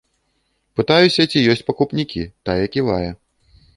[0.79, 3.09] Пытаюся, ці ёсць пакупнікі, тая ківае.